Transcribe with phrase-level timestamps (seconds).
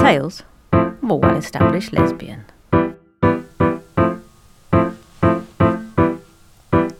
[0.00, 2.44] Tales of a well established lesbian.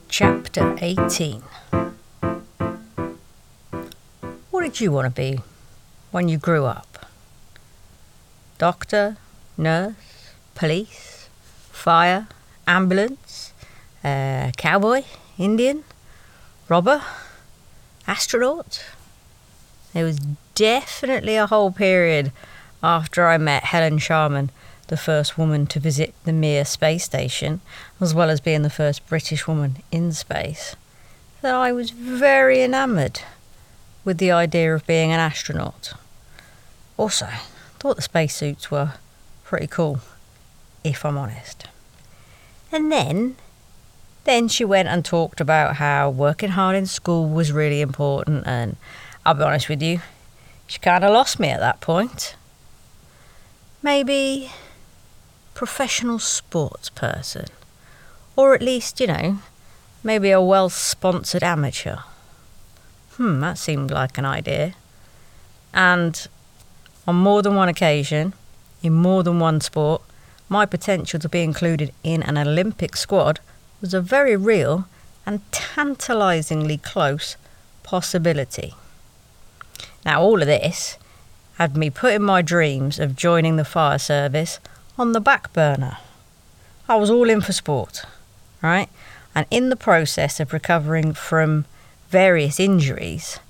[0.08, 1.42] Chapter 18
[4.50, 5.40] What did you want to be
[6.10, 7.06] when you grew up?
[8.58, 9.16] Doctor,
[9.56, 11.28] nurse, police,
[11.70, 12.26] fire,
[12.66, 13.52] ambulance,
[14.02, 15.04] uh, cowboy,
[15.38, 15.84] Indian,
[16.68, 17.02] robber,
[18.08, 18.84] astronaut?
[19.92, 20.18] There was
[20.56, 22.32] definitely a whole period
[22.82, 24.50] after I met Helen Sharman,
[24.88, 27.60] the first woman to visit the Mir space station,
[28.00, 30.76] as well as being the first British woman in space,
[31.42, 33.20] that I was very enamoured
[34.04, 35.92] with the idea of being an astronaut.
[36.96, 37.28] Also,
[37.78, 38.94] thought the spacesuits were
[39.44, 40.00] pretty cool,
[40.82, 41.66] if I'm honest.
[42.72, 43.36] And then,
[44.24, 48.76] then she went and talked about how working hard in school was really important, and
[49.24, 50.00] I'll be honest with you,
[50.66, 52.34] she kind of lost me at that point.
[53.82, 54.50] Maybe
[55.54, 57.46] professional sports person,
[58.34, 59.38] or at least, you know,
[60.02, 61.98] maybe a well sponsored amateur.
[63.12, 64.74] Hmm, that seemed like an idea.
[65.72, 66.26] And
[67.06, 68.32] on more than one occasion,
[68.82, 70.02] in more than one sport,
[70.48, 73.40] my potential to be included in an Olympic squad
[73.80, 74.86] was a very real
[75.26, 77.36] and tantalisingly close
[77.82, 78.74] possibility.
[80.04, 80.96] Now, all of this
[81.58, 84.60] had me putting my dreams of joining the fire service
[84.96, 85.98] on the back burner.
[86.88, 88.04] I was all in for sport,
[88.62, 88.88] right?
[89.34, 91.64] And in the process of recovering from
[92.10, 93.40] various injuries,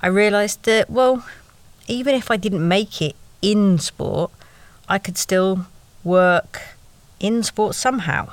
[0.00, 1.26] I realised that, well,
[1.86, 4.30] even if I didn't make it in sport,
[4.88, 5.66] I could still
[6.04, 6.62] work
[7.20, 8.32] in sport somehow,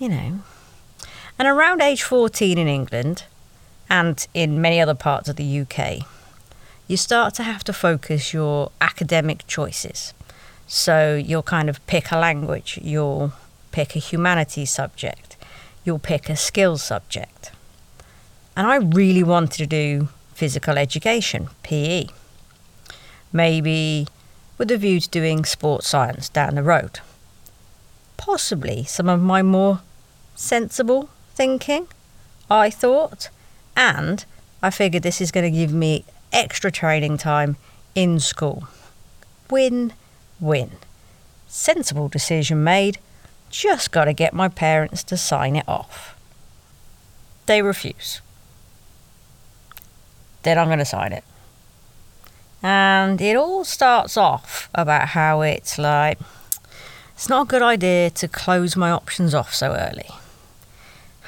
[0.00, 0.40] you know.
[1.38, 3.22] And around age 14 in England,
[3.88, 6.06] and in many other parts of the UK,
[6.88, 10.14] you start to have to focus your academic choices.
[10.66, 13.32] So you'll kind of pick a language, you'll
[13.72, 15.36] pick a humanities subject,
[15.84, 17.52] you'll pick a skills subject.
[18.56, 22.06] And I really wanted to do physical education, PE.
[23.32, 24.06] Maybe
[24.58, 27.00] with a view to doing sports science down the road.
[28.16, 29.80] Possibly some of my more
[30.34, 31.88] sensible thinking,
[32.50, 33.28] I thought,
[33.76, 34.24] and
[34.62, 36.04] I figured this is going to give me
[36.36, 37.56] extra training time
[37.94, 38.68] in school.
[39.50, 39.92] Win
[40.40, 40.72] win.
[41.46, 42.98] Sensible decision made,
[43.50, 46.14] just got to get my parents to sign it off.
[47.46, 48.20] They refuse.
[50.42, 51.24] Then I'm going to sign it.
[52.62, 56.18] And it all starts off about how it's like,
[57.14, 60.10] it's not a good idea to close my options off so early.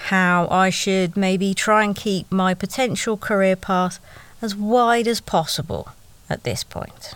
[0.08, 4.00] How I should maybe try and keep my potential career path
[4.41, 5.91] as wide as possible
[6.31, 7.15] at this point.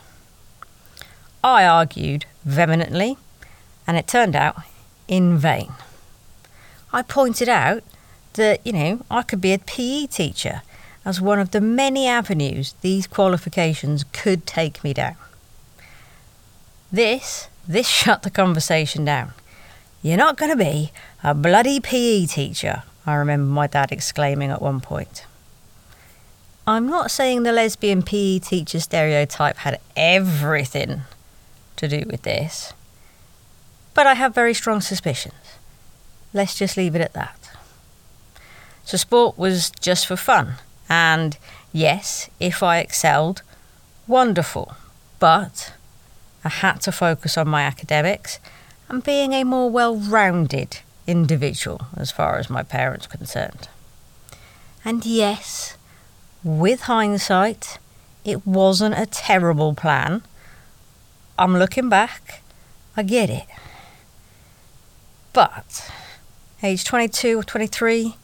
[1.45, 3.17] I argued vehemently,
[3.87, 4.57] and it turned out
[5.09, 5.73] in vain.
[6.93, 7.83] I pointed out
[8.35, 10.63] that, you know, I could be a PE teacher
[11.05, 15.17] as one of the many avenues these qualifications could take me down.
[16.91, 19.33] This, this shut the conversation down.
[20.03, 24.63] You're not going to be a bloody PE teacher, I remember my dad exclaiming at
[24.63, 25.25] one point.
[26.67, 31.03] I'm not saying the lesbian PE teacher stereotype had everything
[31.77, 32.73] to do with this,
[33.95, 35.35] but I have very strong suspicions.
[36.33, 37.51] Let's just leave it at that.
[38.85, 40.55] So, sport was just for fun,
[40.89, 41.37] and
[41.73, 43.43] yes, if I excelled,
[44.07, 44.75] wonderful,
[45.19, 45.73] but
[46.45, 48.39] I had to focus on my academics
[48.89, 50.79] and being a more well rounded
[51.09, 53.69] individual as far as my parents concerned.
[54.85, 55.77] And yes,
[56.45, 57.79] with hindsight,
[58.25, 60.23] it wasn't a terrible plan.
[61.39, 62.43] I'm looking back,
[62.97, 63.47] I get it.
[65.33, 65.91] But,
[66.63, 68.17] age 22 or 23,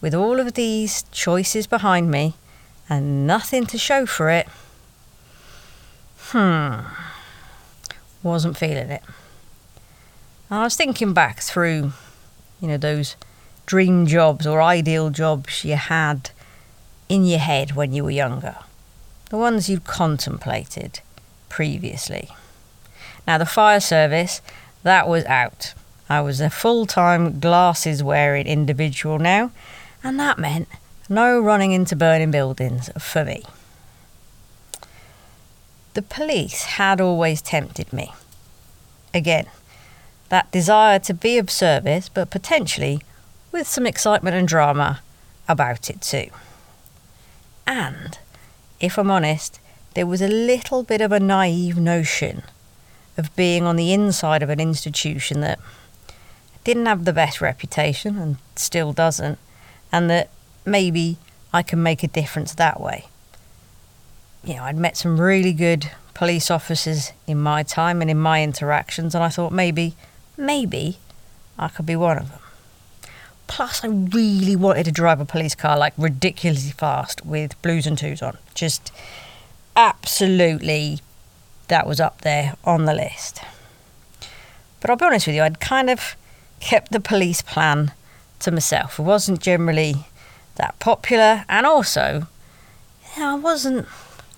[0.00, 2.34] with all of these choices behind me
[2.88, 4.48] and nothing to show for it,
[6.18, 6.80] hmm,
[8.22, 9.02] wasn't feeling it.
[10.50, 11.92] I was thinking back through,
[12.60, 13.16] you know, those
[13.64, 16.30] dream jobs or ideal jobs you had
[17.12, 18.56] in your head when you were younger,
[19.28, 21.00] the ones you contemplated
[21.50, 22.30] previously.
[23.26, 24.40] Now, the fire service,
[24.82, 25.74] that was out.
[26.08, 29.50] I was a full time glasses wearing individual now,
[30.02, 30.68] and that meant
[31.06, 33.42] no running into burning buildings for me.
[35.92, 38.14] The police had always tempted me.
[39.12, 39.48] Again,
[40.30, 43.02] that desire to be of service, but potentially
[43.52, 45.02] with some excitement and drama
[45.46, 46.30] about it too.
[47.66, 48.18] And,
[48.80, 49.60] if I'm honest,
[49.94, 52.42] there was a little bit of a naive notion
[53.16, 55.58] of being on the inside of an institution that
[56.64, 59.38] didn't have the best reputation and still doesn't,
[59.90, 60.30] and that
[60.64, 61.18] maybe
[61.52, 63.06] I can make a difference that way.
[64.44, 68.42] You know, I'd met some really good police officers in my time and in my
[68.42, 69.94] interactions, and I thought maybe,
[70.36, 70.98] maybe
[71.58, 72.40] I could be one of them.
[73.54, 77.98] Plus, I really wanted to drive a police car like ridiculously fast with blues and
[77.98, 78.38] twos on.
[78.54, 78.90] Just
[79.76, 81.00] absolutely,
[81.68, 83.42] that was up there on the list.
[84.80, 86.16] But I'll be honest with you, I'd kind of
[86.60, 87.92] kept the police plan
[88.40, 88.98] to myself.
[88.98, 90.06] It wasn't generally
[90.54, 92.28] that popular, and also,
[93.14, 93.86] you know, I wasn't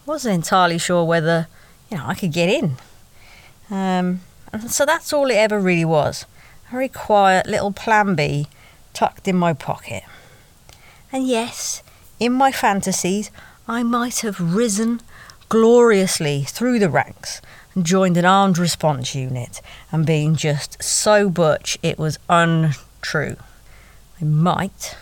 [0.07, 1.47] wasn't entirely sure whether
[1.89, 2.79] you know I could get in.
[3.71, 4.23] Um,
[4.53, 6.27] and so that's all it ever really was.
[6.67, 8.49] A very quiet little plan B
[8.95, 10.05] tucked in my pocket.
[11.13, 11.83] And yes,
[12.19, 13.31] in my fantasies,
[13.69, 15.01] I might have risen
[15.49, 17.43] gloriously through the ranks
[17.75, 19.61] and joined an armed response unit
[19.93, 23.37] and been just so butch it was untrue.
[24.21, 24.97] I might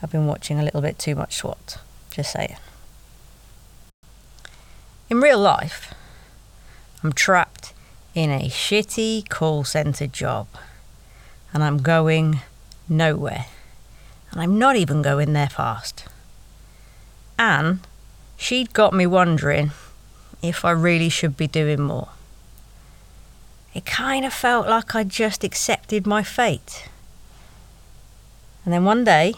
[0.00, 1.78] have been watching a little bit too much SWAT,
[2.10, 2.56] just saying.
[5.08, 5.92] In real life,
[7.02, 7.72] I'm trapped
[8.14, 10.46] in a shitty call centre job
[11.52, 12.40] and I'm going
[12.90, 13.46] nowhere.
[14.30, 16.04] And I'm not even going there fast.
[17.38, 17.80] Anne,
[18.36, 19.70] she'd got me wondering
[20.42, 22.08] if I really should be doing more.
[23.72, 26.88] It kind of felt like I'd just accepted my fate.
[28.64, 29.34] And then one day,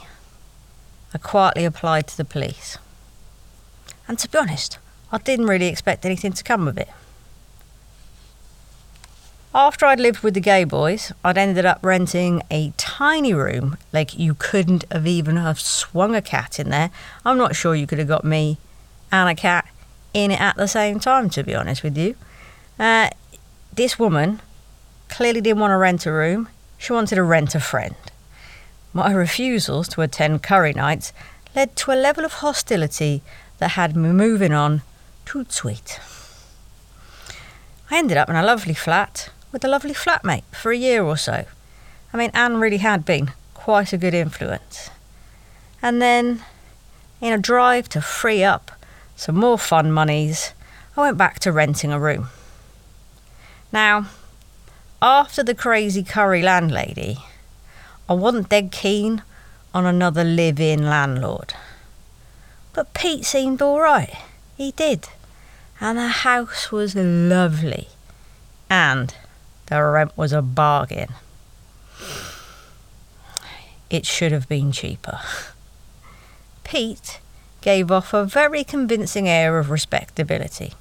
[1.15, 2.79] I quietly applied to the police.
[4.09, 4.79] And to be honest,
[5.13, 6.89] I didn't really expect anything to come of it.
[9.55, 14.19] After I'd lived with the gay boys, I'd ended up renting a tiny room, like
[14.19, 16.91] you couldn't have even have swung a cat in there.
[17.23, 18.57] I'm not sure you could have got me
[19.11, 19.69] and a cat
[20.15, 22.17] in it at the same time, to be honest with you.
[22.79, 23.11] Uh,
[23.75, 24.41] this woman
[25.11, 26.49] clearly didn't want to rent a room,
[26.79, 27.95] she wanted to rent a friend.
[28.95, 31.13] My refusals to attend curry nights
[31.55, 33.21] led to a level of hostility
[33.59, 34.81] that had me moving on
[35.27, 36.01] to Sweet.
[37.91, 41.17] I ended up in a lovely flat with a lovely flatmate for a year or
[41.17, 41.45] so.
[42.13, 44.91] I mean, Anne really had been quite a good influence.
[45.81, 46.43] And then,
[47.21, 48.73] in a drive to free up
[49.15, 50.53] some more fun monies,
[50.97, 52.29] I went back to renting a room.
[53.73, 54.07] Now,
[55.01, 57.19] after the crazy curry landlady,
[58.09, 59.23] I wasn't dead keen
[59.75, 61.55] on another live in landlord.
[62.73, 64.15] But Pete seemed alright.
[64.57, 65.09] He did.
[65.81, 67.89] And the house was lovely.
[68.71, 69.15] And
[69.67, 71.09] the rent was a bargain.
[73.91, 75.21] It should have been cheaper.
[76.65, 77.21] Pete
[77.61, 80.73] gave off a very convincing air of respectability.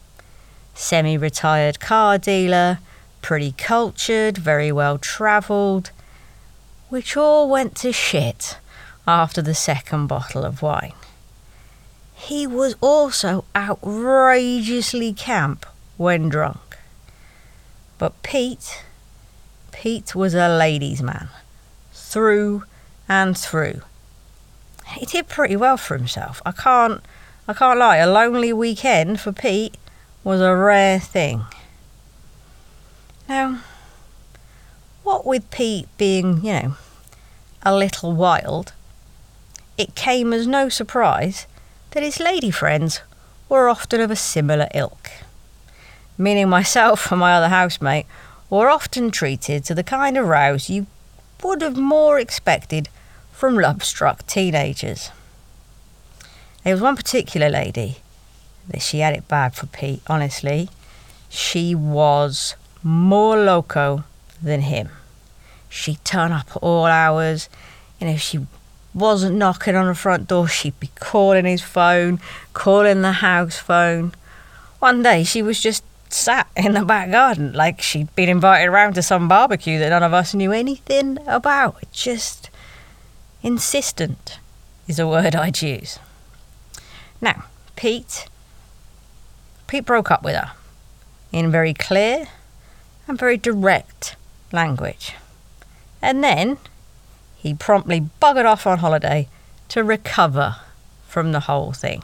[0.73, 2.79] Semi retired car dealer,
[3.21, 5.91] pretty cultured, very well travelled,
[6.89, 8.57] which all went to shit
[9.07, 10.93] after the second bottle of wine.
[12.15, 15.65] He was also outrageously camp
[15.97, 16.70] when drunk.
[18.01, 18.83] But Pete,
[19.71, 21.29] Pete was a ladies' man,
[21.93, 22.63] through
[23.07, 23.81] and through.
[24.87, 26.41] He did pretty well for himself.
[26.43, 27.03] I can't,
[27.47, 27.97] I can't lie.
[27.97, 29.77] A lonely weekend for Pete
[30.23, 31.45] was a rare thing.
[33.29, 33.59] Now,
[35.03, 36.75] what with Pete being, you know,
[37.61, 38.73] a little wild,
[39.77, 41.45] it came as no surprise
[41.91, 43.01] that his lady friends
[43.47, 45.11] were often of a similar ilk
[46.21, 48.05] meaning myself and my other housemate,
[48.49, 50.85] were often treated to the kind of rows you
[51.43, 52.89] would have more expected
[53.31, 55.09] from love struck teenagers.
[56.63, 57.97] There was one particular lady
[58.67, 60.69] that she had it bad for Pete, honestly.
[61.29, 64.03] She was more loco
[64.43, 64.89] than him.
[65.69, 67.49] She'd turn up at all hours,
[67.99, 68.45] and if she
[68.93, 72.19] wasn't knocking on the front door, she'd be calling his phone,
[72.53, 74.13] calling the house phone.
[74.79, 75.83] One day she was just
[76.13, 80.03] sat in the back garden like she'd been invited around to some barbecue that none
[80.03, 81.83] of us knew anything about.
[81.91, 82.49] Just
[83.43, 84.39] insistent
[84.87, 85.99] is a word I'd use.
[87.19, 88.27] Now, Pete.
[89.67, 90.51] Pete broke up with her
[91.31, 92.27] in very clear
[93.07, 94.15] and very direct
[94.51, 95.13] language.
[96.01, 96.57] And then
[97.37, 99.27] he promptly buggered off on holiday
[99.69, 100.57] to recover
[101.07, 102.03] from the whole thing.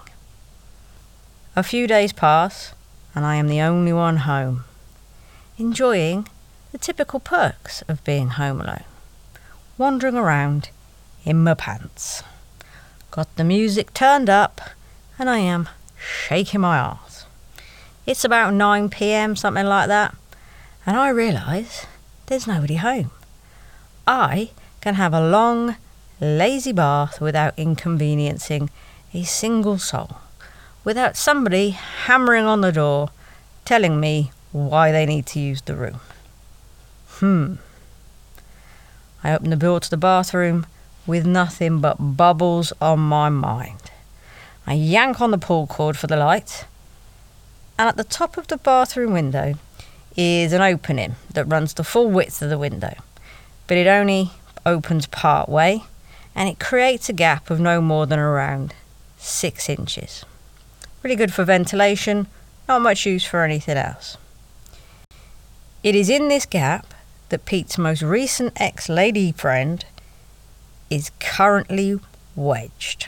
[1.55, 2.73] A few days pass,
[3.17, 4.63] and I am the only one home,
[5.57, 6.27] enjoying
[6.71, 8.83] the typical perks of being home alone,
[9.75, 10.69] wandering around
[11.25, 12.21] in my pants.
[13.09, 14.61] Got the music turned up,
[15.17, 17.25] and I am shaking my arse.
[18.05, 20.15] It's about 9 pm, something like that,
[20.85, 21.87] and I realise
[22.27, 23.09] there's nobody home.
[24.05, 25.77] I can have a long,
[26.21, 28.69] lazy bath without inconveniencing
[29.11, 30.17] a single soul,
[30.87, 33.09] without somebody hammering on the door
[33.65, 35.99] telling me why they need to use the room.
[37.19, 37.55] Hmm.
[39.21, 40.65] I open the door to the bathroom
[41.05, 43.91] with nothing but bubbles on my mind.
[44.65, 46.63] I yank on the pull cord for the light,
[47.77, 49.55] and at the top of the bathroom window
[50.15, 52.95] is an opening that runs the full width of the window,
[53.67, 54.31] but it only
[54.65, 55.83] opens part way
[56.33, 58.73] and it creates a gap of no more than around
[59.17, 60.23] six inches.
[61.07, 62.27] Really good for ventilation,
[62.67, 64.17] not much use for anything else.
[65.81, 66.93] It is in this gap
[67.29, 69.85] that Pete's most recent ex lady friend
[70.89, 71.97] is currently
[72.35, 73.07] wedged.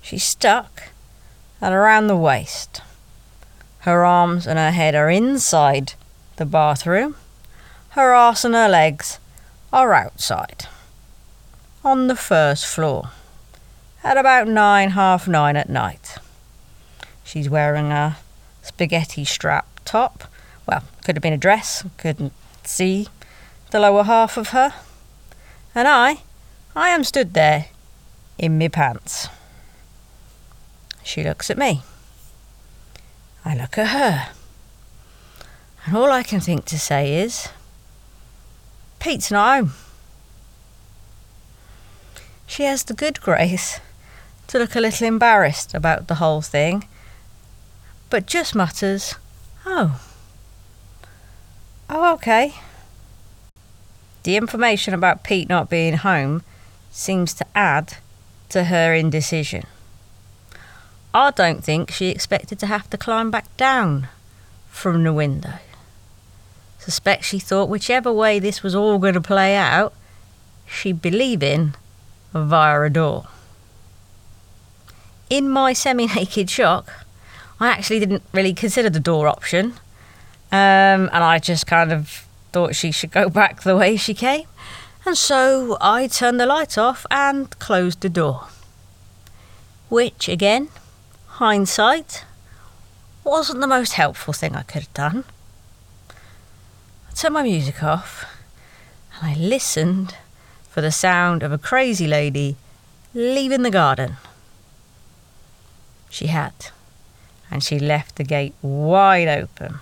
[0.00, 0.84] She's stuck
[1.60, 2.80] at around the waist.
[3.80, 5.92] Her arms and her head are inside
[6.36, 7.16] the bathroom.
[7.90, 9.18] Her arse and her legs
[9.74, 10.64] are outside.
[11.84, 13.10] On the first floor.
[14.02, 16.16] At about nine, half nine at night.
[17.26, 18.18] She's wearing a
[18.62, 20.24] spaghetti strap top.
[20.64, 23.08] Well, could have been a dress, couldn't see
[23.72, 24.72] the lower half of her.
[25.74, 26.18] And I,
[26.76, 27.66] I am stood there
[28.38, 29.26] in me pants.
[31.02, 31.82] She looks at me.
[33.44, 34.28] I look at her.
[35.84, 37.48] And all I can think to say is,
[39.00, 39.72] Pete's not home.
[42.46, 43.80] She has the good grace
[44.46, 46.86] to look a little embarrassed about the whole thing,
[48.10, 49.16] but just mutters,
[49.66, 50.00] Oh.
[51.90, 52.54] Oh, okay.
[54.22, 56.42] The information about Pete not being home
[56.90, 57.98] seems to add
[58.50, 59.64] to her indecision.
[61.12, 64.08] I don't think she expected to have to climb back down
[64.68, 65.54] from the window.
[66.78, 69.92] Suspect she thought whichever way this was all going to play out,
[70.66, 71.74] she'd be leaving
[72.32, 73.26] via a door.
[75.28, 77.05] In my semi naked shock,
[77.58, 79.74] I actually didn't really consider the door option,
[80.52, 84.46] um, and I just kind of thought she should go back the way she came.
[85.04, 88.48] And so I turned the light off and closed the door.
[89.88, 90.68] Which, again,
[91.26, 92.24] hindsight,
[93.22, 95.24] wasn't the most helpful thing I could have done.
[96.10, 98.24] I turned my music off
[99.14, 100.16] and I listened
[100.68, 102.56] for the sound of a crazy lady
[103.14, 104.16] leaving the garden.
[106.10, 106.52] She had,
[107.50, 109.76] and she left the gate wide open.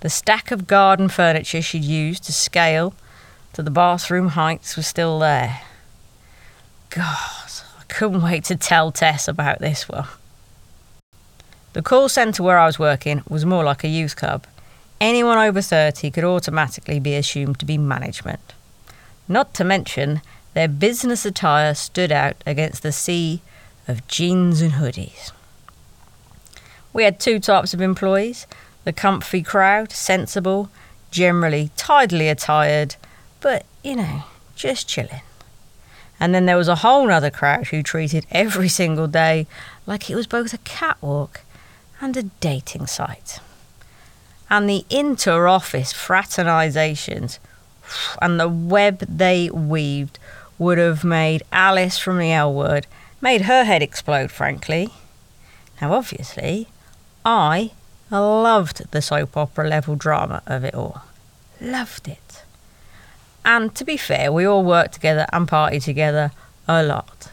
[0.00, 2.94] The stack of garden furniture she'd used to scale
[3.52, 5.60] to the bathroom heights was still there.
[6.90, 10.06] God, I couldn't wait to tell Tess about this one.
[11.72, 14.46] The call centre where I was working was more like a youth club.
[15.00, 18.54] Anyone over 30 could automatically be assumed to be management.
[19.28, 20.20] Not to mention,
[20.54, 23.40] their business attire stood out against the sea
[23.86, 25.30] of jeans and hoodies.
[26.92, 28.46] We had two types of employees
[28.84, 30.70] the comfy crowd, sensible,
[31.10, 32.96] generally tidily attired,
[33.40, 34.24] but, you know,
[34.56, 35.20] just chilling.
[36.18, 39.46] And then there was a whole other crowd who treated every single day
[39.86, 41.42] like it was both a catwalk
[42.00, 43.38] and a dating site.
[44.48, 47.38] And the inter office fraternizations
[48.20, 50.18] and the web they weaved
[50.58, 52.86] would have made Alice from the L word,
[53.20, 54.90] made her head explode, frankly.
[55.80, 56.68] Now, obviously,
[57.24, 57.72] I
[58.10, 61.02] loved the soap opera level drama of it all.
[61.60, 62.42] Loved it.
[63.44, 66.32] And to be fair, we all worked together and partied together
[66.68, 67.30] a lot.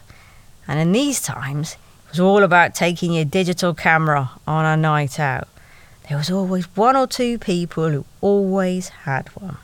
[0.68, 5.20] And in these times, it was all about taking your digital camera on a night
[5.20, 5.48] out.
[6.08, 9.58] There was always one or two people who always had one.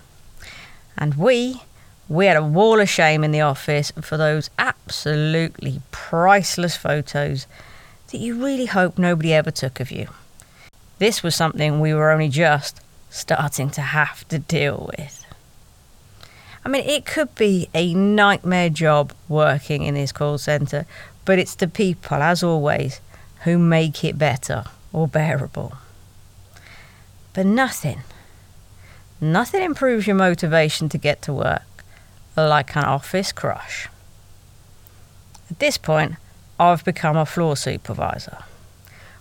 [0.98, 1.62] And we,
[2.10, 7.48] we had a wall of shame in the office for those absolutely priceless photos
[8.13, 10.08] that you really hope nobody ever took of you.
[11.00, 12.79] This was something we were only just
[13.10, 15.25] starting to have to deal with.
[16.63, 20.86] I mean, it could be a nightmare job working in this call centre,
[21.25, 23.01] but it's the people, as always,
[23.46, 25.74] who make it better or bearable.
[27.34, 28.01] But nothing,
[29.20, 31.63] nothing improves your motivation to get to work
[32.38, 33.88] like an office crush.
[35.50, 36.13] At this point,
[36.60, 38.39] I've become a floor supervisor,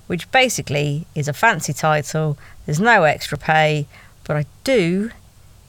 [0.06, 2.38] which basically is a fancy title.
[2.66, 3.86] There's no extra pay,
[4.24, 5.10] but I do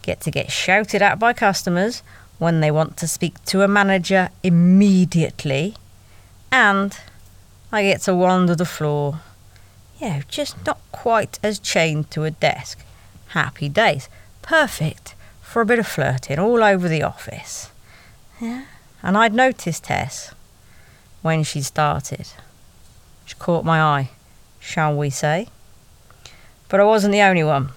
[0.01, 2.03] get to get shouted at by customers
[2.38, 5.75] when they want to speak to a manager immediately,
[6.51, 6.98] and
[7.72, 9.22] I get to wander the floor
[10.00, 12.84] Yeah, just not quite as chained to a desk.
[13.29, 14.10] Happy days.
[14.41, 17.72] Perfect for a bit of flirting all over the office.
[18.41, 18.65] Yeah.
[19.01, 20.33] And I'd noticed Tess
[21.24, 22.27] when she started.
[23.25, 24.12] She caught my eye,
[24.60, 25.48] shall we say.
[26.70, 27.70] But I wasn't the only one.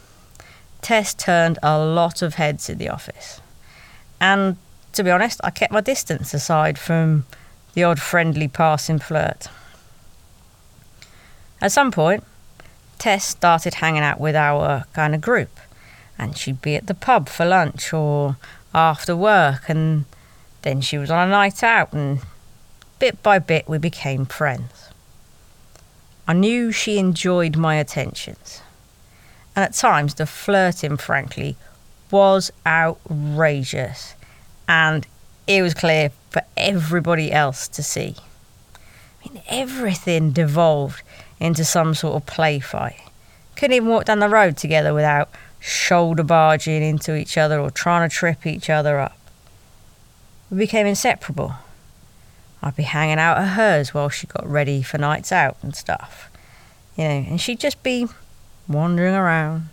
[0.83, 3.41] Tess turned a lot of heads in the office.
[4.21, 4.57] And
[4.93, 7.25] to be honest, I kept my distance aside from
[7.75, 9.49] the odd friendly passing flirt.
[11.61, 12.25] At some point,
[12.99, 15.61] Tess started hanging out with our kind of group,
[16.19, 18.37] and she'd be at the pub for lunch or
[18.75, 20.07] after work, and
[20.62, 22.21] then she was on a night out, and
[22.99, 24.91] bit by bit we became friends.
[26.29, 28.62] I knew she enjoyed my attentions,
[29.55, 31.57] and at times the flirting, frankly,
[32.11, 34.15] was outrageous,
[34.69, 35.07] and
[35.47, 38.17] it was clear for everybody else to see.
[39.25, 41.03] I mean, everything devolved
[41.38, 43.00] into some sort of play fight.
[43.55, 48.09] Couldn't even walk down the road together without shoulder barging into each other or trying
[48.09, 49.17] to trip each other up.
[50.50, 51.55] We became inseparable.
[52.63, 56.31] I'd be hanging out at hers while she got ready for nights out and stuff.
[56.97, 58.07] You know, and she'd just be
[58.69, 59.69] wandering around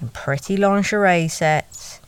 [0.00, 2.00] in pretty lingerie sets,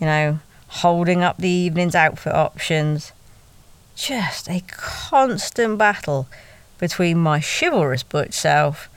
[0.00, 3.12] you know, holding up the evening's outfit options.
[3.94, 6.26] Just a constant battle
[6.78, 8.88] between my chivalrous Butch self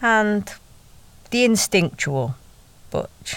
[0.00, 0.54] and
[1.30, 2.36] the instinctual
[2.90, 3.36] Butch.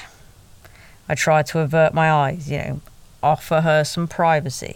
[1.09, 2.81] I tried to avert my eyes, you know,
[3.23, 4.75] offer her some privacy.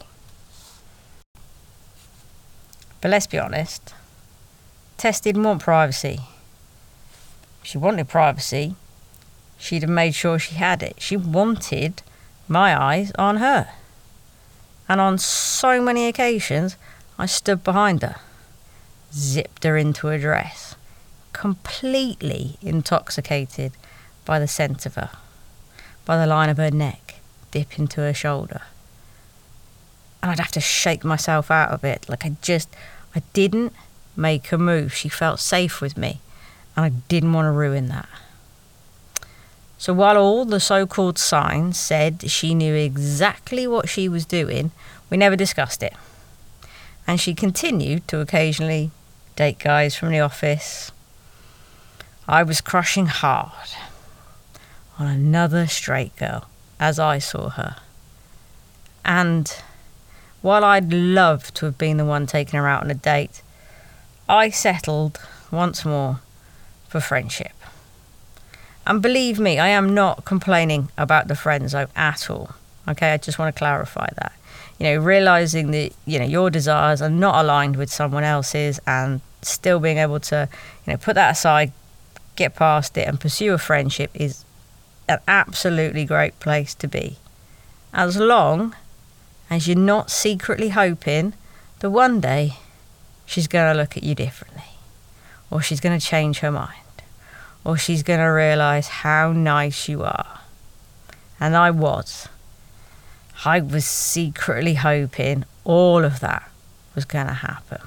[3.03, 3.93] But let's be honest,
[4.95, 6.21] Tess didn't want privacy.
[7.61, 8.75] If she wanted privacy,
[9.57, 11.01] she'd have made sure she had it.
[11.01, 12.01] She wanted
[12.47, 13.67] my eyes on her.
[14.87, 16.77] And on so many occasions,
[17.19, 18.21] I stood behind her,
[19.11, 20.75] zipped her into a dress,
[21.33, 23.73] completely intoxicated
[24.23, 25.09] by the scent of her,
[26.05, 27.15] by the line of her neck,
[27.51, 28.61] dip into her shoulder.
[30.21, 32.07] And I'd have to shake myself out of it.
[32.07, 32.69] Like I just,
[33.15, 33.73] I didn't
[34.15, 34.93] make a move.
[34.93, 36.21] She felt safe with me,
[36.75, 38.09] and I didn't want to ruin that.
[39.77, 44.71] So while all the so called signs said she knew exactly what she was doing,
[45.09, 45.93] we never discussed it.
[47.05, 48.91] And she continued to occasionally
[49.35, 50.91] date guys from the office.
[52.29, 53.69] I was crushing hard
[54.97, 56.45] on another straight girl
[56.79, 57.75] as I saw her.
[59.03, 59.53] And
[60.43, 63.41] while I'd love to have been the one taking her out on a date,
[64.27, 65.19] I settled
[65.51, 66.19] once more
[66.89, 67.53] for friendship.
[68.85, 72.51] And believe me, I am not complaining about the friend zone at all.
[72.89, 74.33] Okay, I just want to clarify that.
[74.77, 79.21] You know, realizing that, you know, your desires are not aligned with someone else's and
[79.41, 80.49] still being able to,
[80.85, 81.71] you know, put that aside,
[82.35, 84.43] get past it and pursue a friendship is
[85.07, 87.15] an absolutely great place to be.
[87.93, 88.75] As long
[89.53, 91.33] as you're not secretly hoping
[91.79, 92.57] that one day
[93.23, 94.63] she's going to look at you differently
[95.51, 96.73] or she's going to change her mind
[97.63, 100.39] or she's going to realise how nice you are.
[101.39, 102.27] And I was.
[103.45, 106.49] I was secretly hoping all of that
[106.95, 107.81] was going to happen.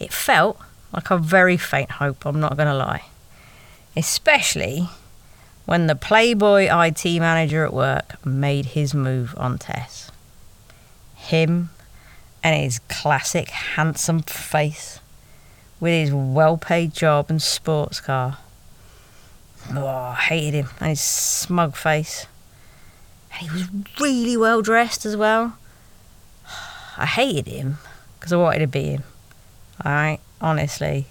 [0.00, 0.58] It felt
[0.92, 3.04] like a very faint hope, I'm not going to lie.
[3.94, 4.88] Especially
[5.64, 10.10] when the Playboy IT manager at work made his move on Tess.
[11.14, 11.70] Him
[12.42, 15.00] and his classic handsome face
[15.80, 18.38] with his well paid job and sports car.
[19.70, 22.26] Oh, I hated him and his smug face.
[23.32, 23.68] And he was
[24.00, 25.56] really well dressed as well.
[26.96, 27.78] I hated him
[28.18, 29.04] because I wanted to be him.
[29.84, 31.06] Alright, honestly.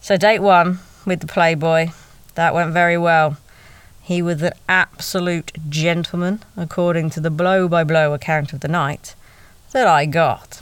[0.00, 1.88] So, date one with the Playboy,
[2.34, 3.38] that went very well.
[4.04, 9.14] He was an absolute gentleman, according to the blow by blow account of the night
[9.72, 10.60] that I got.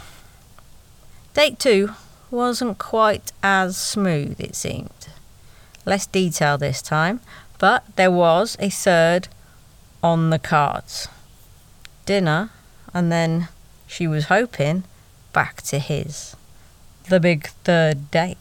[1.34, 1.90] Date two
[2.30, 5.08] wasn't quite as smooth, it seemed.
[5.84, 7.18] Less detail this time,
[7.58, 9.26] but there was a third
[10.04, 11.08] on the cards.
[12.06, 12.50] Dinner,
[12.94, 13.48] and then
[13.88, 14.84] she was hoping
[15.32, 16.36] back to his.
[17.08, 18.38] The big third date.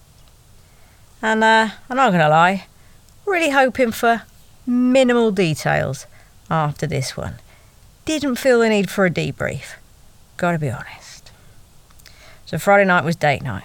[1.23, 2.67] And uh, I'm not going to lie,
[3.25, 4.21] really hoping for
[4.65, 6.05] minimal details
[6.49, 7.35] after this one.
[8.05, 9.75] Didn't feel the need for a debrief.
[10.37, 11.31] Gotta be honest.
[12.45, 13.63] So Friday night was date night.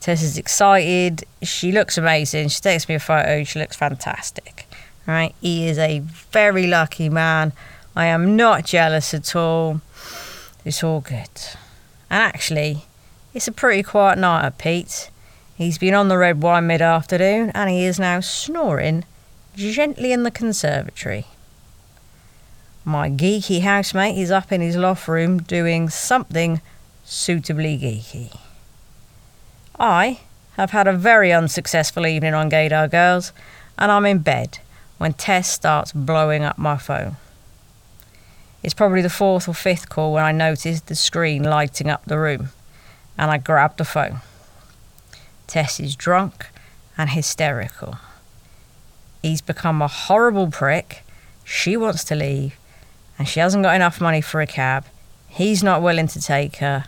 [0.00, 1.24] Tess is excited.
[1.42, 2.48] She looks amazing.
[2.48, 3.44] She takes me a photo.
[3.44, 4.66] She looks fantastic.
[5.06, 5.34] Right?
[5.40, 7.52] He is a very lucky man.
[7.96, 9.80] I am not jealous at all.
[10.64, 11.28] It's all good.
[12.10, 12.84] And actually,
[13.34, 15.10] it's a pretty quiet night at Pete's.
[15.56, 19.04] He's been on the red wine mid afternoon and he is now snoring
[19.58, 21.26] gently in the conservatory.
[22.84, 26.60] My geeky housemate is up in his loft room doing something
[27.04, 28.38] suitably geeky.
[29.78, 30.20] I
[30.56, 33.32] have had a very unsuccessful evening on Gaydar Girls
[33.76, 34.58] and I'm in bed
[34.98, 37.16] when Tess starts blowing up my phone.
[38.62, 42.18] It's probably the fourth or fifth call when I noticed the screen lighting up the
[42.18, 42.50] room,
[43.16, 44.20] and I grabbed the phone.
[45.46, 46.48] Tess is drunk
[46.96, 47.98] and hysterical.
[49.28, 51.04] He's become a horrible prick.
[51.44, 52.56] She wants to leave,
[53.18, 54.86] and she hasn't got enough money for a cab.
[55.28, 56.86] He's not willing to take her.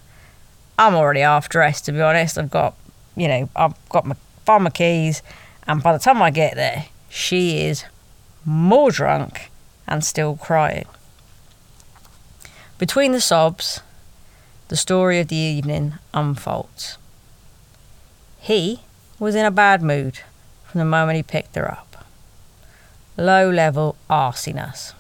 [0.78, 2.38] I'm already half dressed, to be honest.
[2.38, 2.76] I've got,
[3.14, 5.22] you know, I've got my found keys,
[5.66, 7.84] and by the time I get there, she is
[8.46, 9.50] more drunk
[9.86, 10.86] and still crying.
[12.78, 13.82] Between the sobs,
[14.68, 16.96] the story of the evening unfolds.
[18.38, 18.80] He
[19.18, 20.20] was in a bad mood
[20.64, 21.89] from the moment he picked her up.
[23.20, 24.94] Low level arsiness.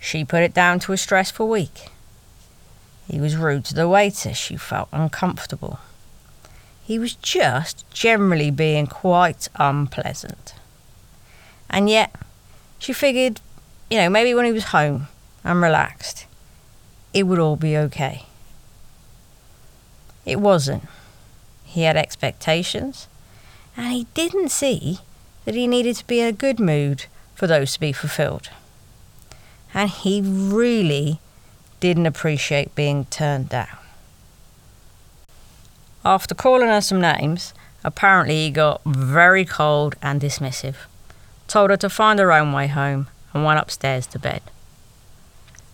[0.00, 1.90] She put it down to a stressful week.
[3.08, 4.34] He was rude to the waiter.
[4.34, 5.78] She felt uncomfortable.
[6.82, 10.54] He was just generally being quite unpleasant.
[11.70, 12.16] And yet,
[12.80, 13.40] she figured,
[13.88, 15.06] you know, maybe when he was home
[15.44, 16.26] and relaxed,
[17.12, 18.26] it would all be okay.
[20.26, 20.88] It wasn't.
[21.62, 23.06] He had expectations,
[23.76, 24.98] and he didn't see
[25.44, 28.50] that he needed to be in a good mood for those to be fulfilled.
[29.72, 31.20] And he really
[31.80, 33.76] didn't appreciate being turned down.
[36.04, 40.76] After calling her some names, apparently he got very cold and dismissive,
[41.48, 44.42] told her to find her own way home, and went upstairs to bed.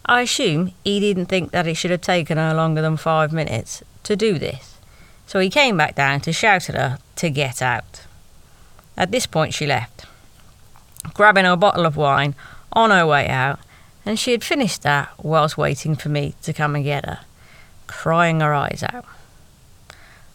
[0.06, 3.82] I assume he didn't think that it should have taken her longer than five minutes
[4.04, 4.78] to do this,
[5.26, 8.06] so he came back down to shout at her to get out.
[9.00, 10.04] At this point, she left,
[11.14, 12.34] grabbing her bottle of wine
[12.70, 13.58] on her way out,
[14.04, 17.20] and she had finished that whilst waiting for me to come and get her,
[17.86, 19.06] crying her eyes out.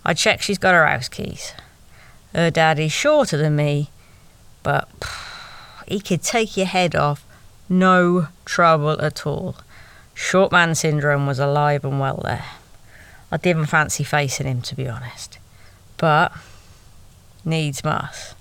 [0.04, 1.54] I check she's got her house keys.
[2.34, 3.92] Her daddy's shorter than me,
[4.64, 4.90] but
[5.88, 7.24] he could take your head off,
[7.70, 9.58] no trouble at all.
[10.16, 12.46] Short man syndrome was alive and well there.
[13.32, 15.38] I didn't fancy facing him, to be honest.
[15.98, 16.32] But
[17.46, 18.35] needs must.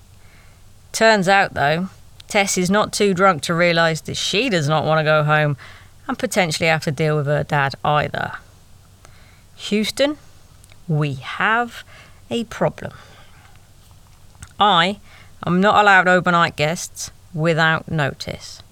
[0.94, 1.88] Turns out, though,
[2.28, 5.56] Tess is not too drunk to realise that she does not want to go home
[6.06, 8.34] and potentially have to deal with her dad either.
[9.56, 10.18] Houston,
[10.86, 11.82] we have
[12.30, 12.92] a problem.
[14.60, 15.00] I
[15.44, 18.62] am not allowed overnight guests without notice.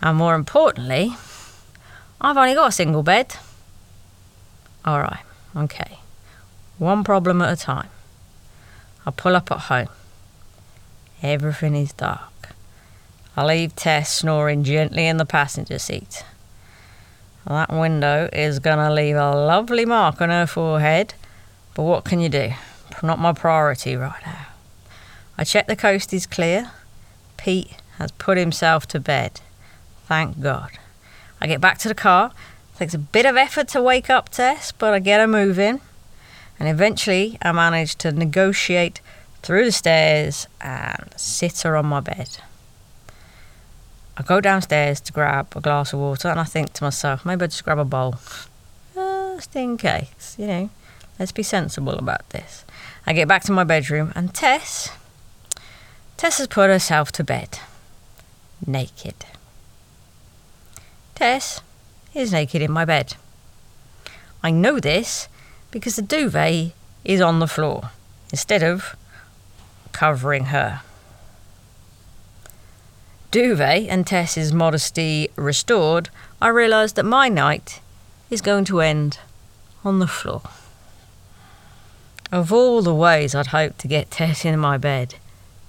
[0.00, 1.16] And more importantly,
[2.20, 3.34] I've only got a single bed.
[4.86, 5.24] Alright,
[5.56, 5.98] okay.
[6.78, 7.88] One problem at a time.
[9.04, 9.88] I pull up at home.
[11.24, 12.50] Everything is dark.
[13.34, 16.22] I leave Tess snoring gently in the passenger seat.
[17.46, 21.14] That window is going to leave a lovely mark on her forehead,
[21.72, 22.52] but what can you do?
[23.02, 24.48] Not my priority right now.
[25.38, 26.72] I check the coast is clear.
[27.38, 29.40] Pete has put himself to bed.
[30.06, 30.72] Thank God.
[31.40, 32.32] I get back to the car.
[32.74, 35.80] It takes a bit of effort to wake up Tess, but I get her moving.
[36.60, 39.00] And eventually I manage to negotiate
[39.44, 42.38] through the stairs and sit her on my bed.
[44.16, 47.42] I go downstairs to grab a glass of water and I think to myself, maybe
[47.42, 48.16] I'll just grab a bowl.
[48.96, 50.70] Uh, just in case, you know.
[51.18, 52.64] Let's be sensible about this.
[53.06, 54.90] I get back to my bedroom and Tess.
[56.16, 57.58] Tess has put herself to bed.
[58.66, 59.26] Naked.
[61.14, 61.60] Tess
[62.14, 63.14] is naked in my bed.
[64.42, 65.28] I know this
[65.70, 66.72] because the duvet
[67.04, 67.90] is on the floor
[68.32, 68.96] instead of
[69.94, 70.82] covering her.
[73.30, 76.10] Duvet and Tess's modesty restored,
[76.42, 77.80] I realised that my night
[78.28, 79.18] is going to end
[79.84, 80.42] on the floor.
[82.30, 85.14] Of all the ways I'd hoped to get Tess in my bed,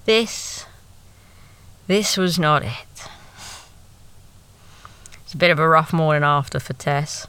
[0.04, 0.66] this,
[1.86, 3.08] this was not it.
[5.24, 7.26] It's a bit of a rough morning after for Tess.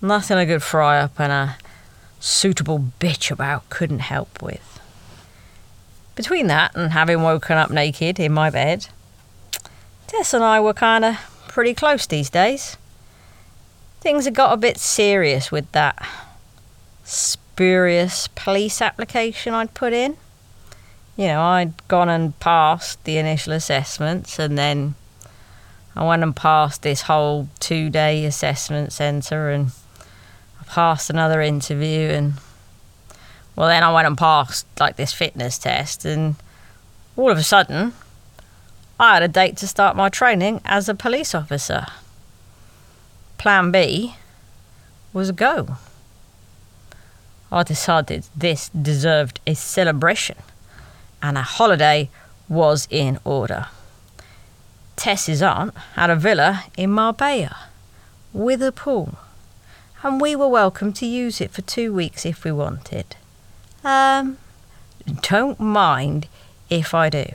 [0.00, 1.56] Nothing a good fry up and a
[2.18, 4.79] suitable bitch about couldn't help with.
[6.20, 8.88] Between that and having woken up naked in my bed,
[10.06, 11.16] Tess and I were kind of
[11.48, 12.76] pretty close these days.
[14.02, 16.06] Things had got a bit serious with that
[17.04, 20.18] spurious police application I'd put in.
[21.16, 24.96] You know, I'd gone and passed the initial assessments and then
[25.96, 29.70] I went and passed this whole two day assessment centre and
[30.60, 32.34] I passed another interview and
[33.60, 36.36] Well, then I went and passed like this fitness test, and
[37.14, 37.92] all of a sudden,
[38.98, 41.84] I had a date to start my training as a police officer.
[43.36, 44.14] Plan B
[45.12, 45.76] was a go.
[47.52, 50.38] I decided this deserved a celebration,
[51.22, 52.08] and a holiday
[52.48, 53.66] was in order.
[54.96, 57.68] Tess's aunt had a villa in Marbella
[58.32, 59.18] with a pool,
[60.02, 63.16] and we were welcome to use it for two weeks if we wanted.
[63.82, 64.38] Um,
[65.22, 66.28] don't mind
[66.68, 67.26] if I do.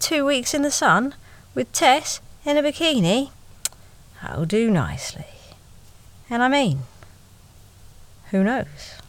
[0.00, 1.14] Two weeks in the sun
[1.54, 3.30] with Tess in a bikini?
[4.22, 5.26] That'll do nicely.
[6.30, 6.80] And I mean,
[8.30, 9.00] who knows?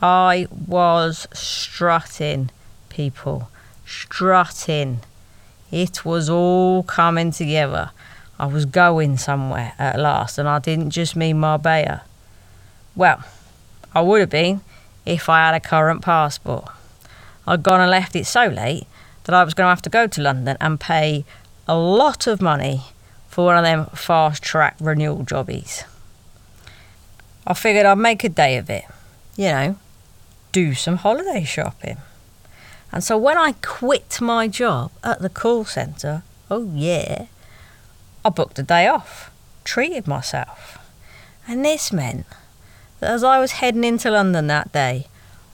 [0.00, 2.50] I was strutting,
[2.88, 3.50] people.
[3.84, 5.00] Strutting.
[5.72, 7.90] It was all coming together.
[8.38, 12.02] I was going somewhere at last, and I didn't just mean Marbella.
[12.94, 13.24] Well,
[13.94, 14.60] I would have been
[15.06, 16.68] if I had a current passport.
[17.46, 18.86] I'd gone and left it so late
[19.24, 21.24] that I was going to have to go to London and pay
[21.68, 22.82] a lot of money
[23.28, 25.84] for one of them fast track renewal jobbies.
[27.46, 28.84] I figured I'd make a day of it,
[29.36, 29.78] you know,
[30.52, 31.98] do some holiday shopping.
[32.90, 37.26] And so when I quit my job at the call centre, oh yeah,
[38.24, 39.30] I booked a day off,
[39.64, 40.78] treated myself.
[41.46, 42.26] And this meant
[43.00, 45.06] as I was heading into London that day,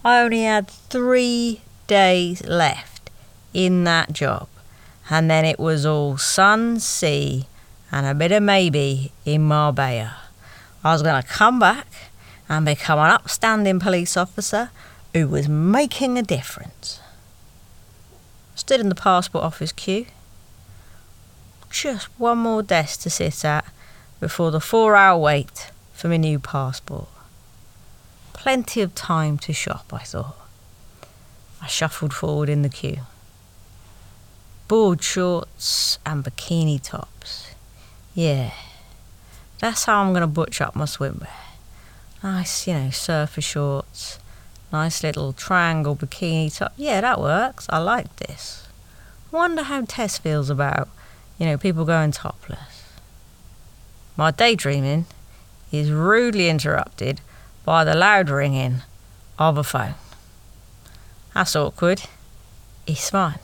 [0.05, 3.11] I only had three days left
[3.53, 4.49] in that job.
[5.11, 7.47] And then it was all sun, sea,
[7.91, 10.17] and a bit of maybe in Marbella.
[10.85, 11.87] I was going to come back
[12.49, 14.71] and become an upstanding police officer
[15.13, 17.01] who was making a difference.
[18.55, 20.07] Stood in the passport office queue.
[21.71, 23.65] Just one more desk to sit at
[24.21, 27.09] before the four hour wait for my new passport.
[28.43, 30.35] Plenty of time to shop, I thought.
[31.63, 33.03] I shuffled forward in the queue.
[34.67, 37.55] Board shorts and bikini tops.
[38.17, 38.51] Yeah,
[39.61, 41.29] that's how I'm going to butch up my swimwear.
[42.25, 44.19] Nice, you know, surfer shorts,
[44.73, 46.73] nice little triangle bikini top.
[46.77, 47.69] Yeah, that works.
[47.71, 48.67] I like this.
[49.31, 50.89] Wonder how Tess feels about,
[51.39, 52.91] you know, people going topless.
[54.17, 55.07] My daydreaming
[55.71, 57.21] is rudely interrupted
[57.65, 58.83] by the loud ringing
[59.39, 59.95] of a phone.
[61.35, 62.03] That's awkward.
[62.87, 63.39] It's fine.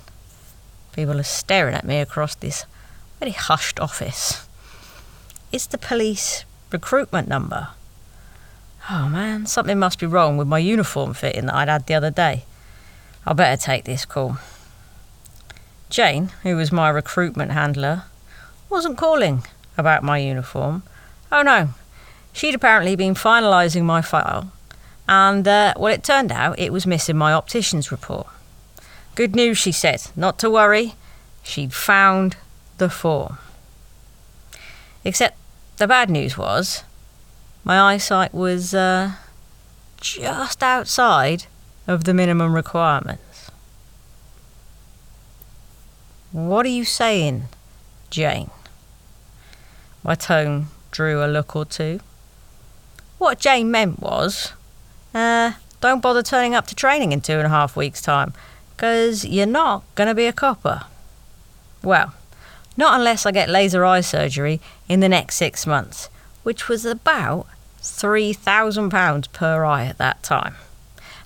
[0.93, 2.67] People are staring at me across this
[3.19, 4.47] very hushed office.
[5.53, 7.69] It's the police recruitment number.
[8.91, 12.11] Oh man, something must be wrong with my uniform fitting that I'd had the other
[12.11, 12.45] day.
[13.27, 14.39] I better take this call.
[15.91, 18.05] Jane, who was my recruitment handler,
[18.69, 19.45] wasn't calling
[19.77, 20.83] about my uniform.
[21.31, 21.71] Oh no,
[22.39, 24.53] she'd apparently been finalising my file
[25.09, 28.27] and uh, well, it turned out it was missing my optician's report.
[29.15, 30.03] Good news, she said.
[30.15, 30.95] Not to worry.
[31.43, 32.37] She'd found
[32.77, 33.39] the form.
[35.05, 35.37] Except
[35.79, 36.85] the bad news was
[37.65, 39.13] my eyesight was uh,
[40.01, 41.47] just outside
[41.87, 43.51] of the minimum requirements.
[46.33, 47.45] What are you saying,
[48.11, 48.51] Jane?
[50.05, 52.01] My tone drew a look or two.
[53.19, 54.53] What Jane meant was
[55.13, 58.33] uh, don't bother turning up to training in two and a half weeks' time,
[58.77, 60.83] because you're not going to be a copper.
[61.83, 62.15] Well,
[62.77, 66.09] not unless I get laser eye surgery in the next six months,
[66.43, 67.47] which was about
[67.81, 70.55] £3,000 per eye at that time.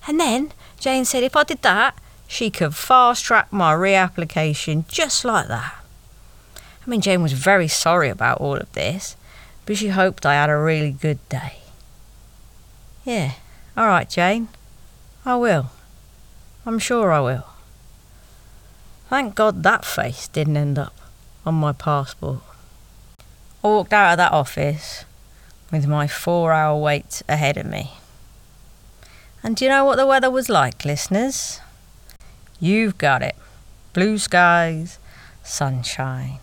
[0.07, 5.23] And then Jane said if I did that, she could fast track my reapplication just
[5.23, 5.75] like that.
[6.85, 9.15] I mean, Jane was very sorry about all of this,
[9.65, 11.62] but she hoped I had a really good day.
[13.05, 13.33] Yeah,
[13.75, 14.47] all right, Jane.
[15.25, 15.71] I will.
[16.65, 17.45] I'm sure I will.
[19.09, 20.93] Thank God that face didn't end up
[21.45, 22.39] on my passport.
[23.63, 25.05] I walked out of that office
[25.71, 27.91] with my four hour wait ahead of me.
[29.43, 31.59] And do you know what the weather was like, listeners?
[32.59, 33.35] You've got it.
[33.91, 34.99] Blue skies,
[35.43, 36.39] sunshine,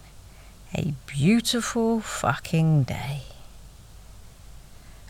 [0.74, 3.22] a beautiful fucking day.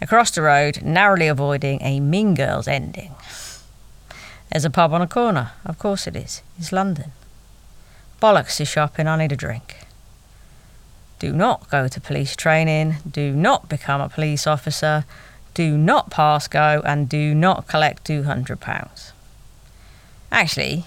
[0.01, 3.15] Across the road, narrowly avoiding a Mean Girls ending.
[4.51, 5.53] There's a pub on a corner.
[5.65, 6.43] Of course it is.
[6.59, 7.13] It's London.
[8.21, 9.07] Bollocks to shopping.
[9.07, 9.77] I need a drink.
[11.19, 12.97] Do not go to police training.
[13.09, 15.05] Do not become a police officer.
[15.55, 16.83] Do not pass go.
[16.85, 19.13] And do not collect £200.
[20.33, 20.85] Actually,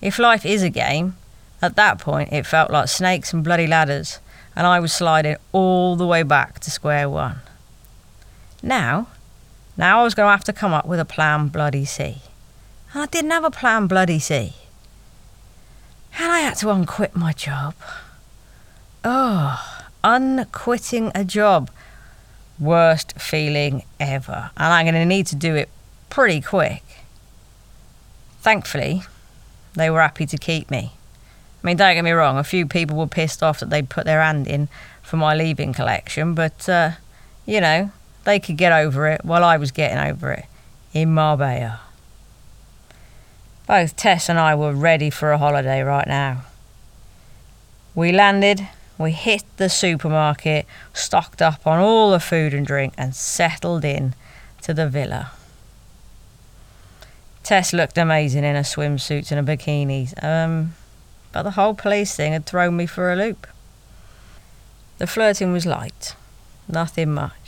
[0.00, 1.16] if life is a game,
[1.60, 4.20] at that point it felt like snakes and bloody ladders,
[4.54, 7.40] and I was sliding all the way back to square one.
[8.62, 9.08] Now,
[9.76, 12.22] Now I was going to have to come up with a plan bloody C.
[12.92, 14.54] And I didn't have a plan bloody C.
[16.18, 17.74] And I had to unquit my job.
[19.04, 21.70] Oh, unquitting a job.
[22.58, 24.50] Worst feeling ever.
[24.56, 25.68] And I'm going to need to do it
[26.10, 26.84] pretty quick.
[28.40, 29.02] Thankfully,
[29.74, 30.92] they were happy to keep me.
[31.62, 34.04] I mean, don't get me wrong, a few people were pissed off that they'd put
[34.04, 34.68] their hand in
[35.00, 36.92] for my leaving collection, but, uh,
[37.46, 37.92] you know,
[38.24, 40.46] they could get over it while I was getting over it
[40.92, 41.80] in Marbella.
[43.66, 46.42] Both Tess and I were ready for a holiday right now.
[47.94, 53.14] We landed, we hit the supermarket, stocked up on all the food and drink, and
[53.14, 54.14] settled in
[54.62, 55.32] to the villa.
[57.42, 60.74] Tess looked amazing in her swimsuits and her bikinis, um,
[61.32, 63.46] but the whole police thing had thrown me for a loop.
[64.98, 66.14] The flirting was light,
[66.68, 67.41] nothing much.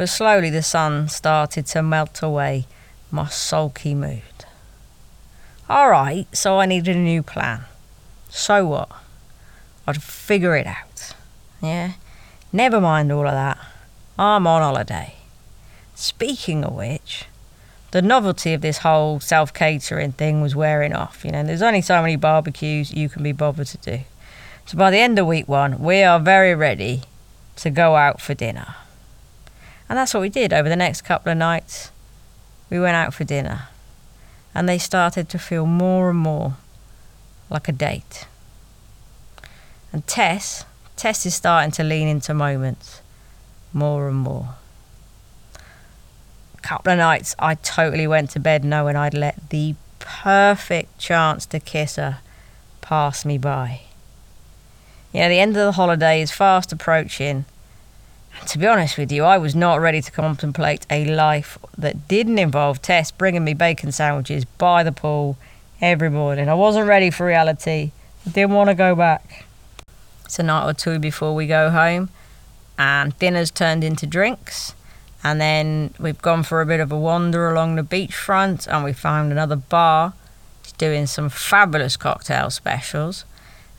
[0.00, 2.64] But slowly the sun started to melt away
[3.10, 4.22] my sulky mood.
[5.68, 7.66] All right, so I needed a new plan.
[8.30, 8.88] So what?
[9.86, 11.12] I'd figure it out.
[11.62, 11.92] Yeah?
[12.50, 13.58] Never mind all of that.
[14.18, 15.16] I'm on holiday.
[15.94, 17.26] Speaking of which,
[17.90, 21.26] the novelty of this whole self catering thing was wearing off.
[21.26, 24.00] You know, there's only so many barbecues you can be bothered to do.
[24.64, 27.02] So by the end of week one, we are very ready
[27.56, 28.76] to go out for dinner.
[29.90, 31.90] And that's what we did over the next couple of nights.
[32.70, 33.68] We went out for dinner.
[34.54, 36.54] And they started to feel more and more
[37.50, 38.28] like a date.
[39.92, 43.02] And Tess, Tess is starting to lean into moments
[43.72, 44.54] more and more
[46.56, 51.46] A couple of nights, I totally went to bed knowing I'd let the perfect chance
[51.46, 52.18] to kiss her
[52.80, 53.80] pass me by.
[55.12, 57.44] You know, the end of the holiday is fast approaching.
[58.46, 62.38] To be honest with you, I was not ready to contemplate a life that didn't
[62.38, 65.36] involve Tess bringing me bacon sandwiches by the pool
[65.80, 66.48] every morning.
[66.48, 67.92] I wasn't ready for reality.
[68.26, 69.44] I didn't want to go back.
[70.24, 72.08] It's a night or two before we go home,
[72.78, 74.74] and dinner's turned into drinks.
[75.22, 78.92] And then we've gone for a bit of a wander along the beachfront and we
[78.92, 80.14] found another bar.
[80.78, 83.26] Doing some fabulous cocktail specials.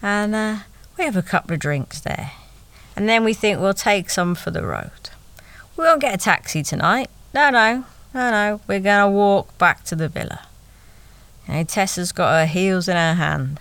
[0.04, 0.58] And uh,
[1.00, 2.32] we have a couple of drinks there.
[2.96, 5.10] And then we think we'll take some for the road.
[5.78, 7.10] We won't get a taxi tonight.
[7.34, 8.62] No, no, no, no.
[8.68, 10.48] We're going to walk back to the villa.
[11.48, 13.60] And Tess's got her heels in her hand,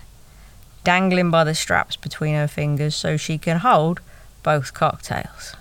[0.83, 4.01] dangling by the straps between her fingers so she can hold
[4.43, 5.55] both cocktails.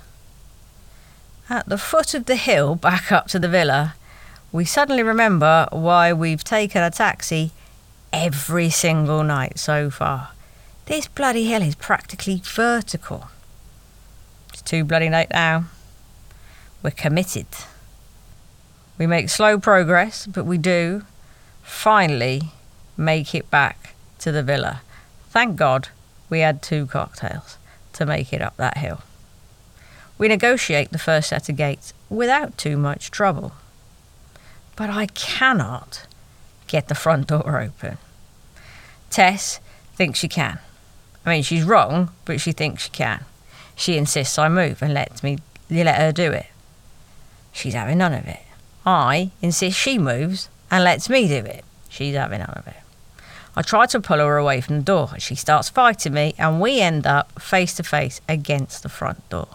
[1.48, 3.94] At the foot of the hill back up to the villa,
[4.52, 7.52] we suddenly remember why we've taken a taxi
[8.12, 10.30] every single night so far.
[10.86, 13.28] This bloody hill is practically vertical.
[14.70, 15.64] Too bloody late now.
[16.80, 17.48] We're committed.
[18.98, 21.02] We make slow progress, but we do
[21.60, 22.52] finally
[22.96, 24.82] make it back to the villa.
[25.28, 25.88] Thank God
[26.28, 27.58] we had two cocktails
[27.94, 29.00] to make it up that hill.
[30.18, 33.54] We negotiate the first set of gates without too much trouble.
[34.76, 36.06] But I cannot
[36.68, 37.98] get the front door open.
[39.10, 39.58] Tess
[39.96, 40.60] thinks she can.
[41.26, 43.24] I mean, she's wrong, but she thinks she can.
[43.80, 45.38] She insists I move and lets me
[45.70, 46.48] let her do it.
[47.50, 48.42] She's having none of it.
[48.84, 51.64] I insist she moves and lets me do it.
[51.88, 52.76] She's having none of it.
[53.56, 55.14] I try to pull her away from the door.
[55.18, 59.48] She starts fighting me, and we end up face to face against the front door.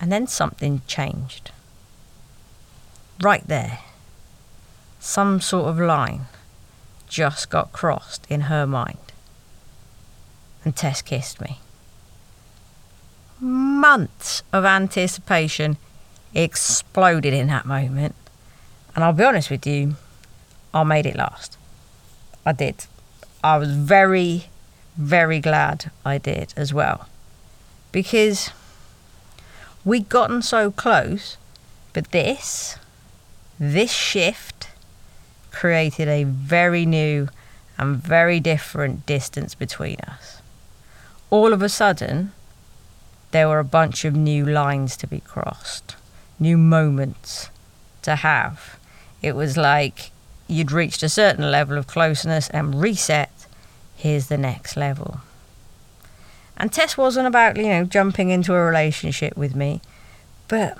[0.00, 1.52] And then something changed.
[3.20, 3.78] Right there.
[4.98, 6.26] Some sort of line
[7.08, 9.12] just got crossed in her mind.
[10.64, 11.60] And Tess kissed me.
[13.42, 15.76] Months of anticipation
[16.34, 18.14] exploded in that moment.
[18.94, 19.96] And I'll be honest with you,
[20.72, 21.58] I made it last.
[22.46, 22.86] I did.
[23.44, 24.46] I was very,
[24.96, 27.08] very glad I did as well.
[27.90, 28.50] Because
[29.84, 31.36] We'd gotten so close,
[31.92, 32.78] but this,
[33.58, 34.68] this shift
[35.50, 37.28] created a very new
[37.76, 40.40] and very different distance between us.
[41.30, 42.30] All of a sudden,
[43.32, 45.96] there were a bunch of new lines to be crossed,
[46.38, 47.50] new moments
[48.02, 48.78] to have.
[49.20, 50.10] It was like
[50.46, 53.46] you'd reached a certain level of closeness and reset,
[53.96, 55.20] here's the next level.
[56.56, 59.80] And Tess wasn't about, you know, jumping into a relationship with me,
[60.48, 60.76] but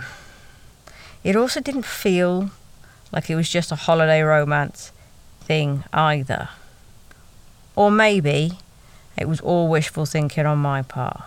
[1.24, 2.50] it also didn't feel
[3.10, 4.92] like it was just a holiday romance
[5.40, 6.50] thing either.
[7.74, 8.58] Or maybe
[9.16, 11.22] it was all wishful thinking on my part.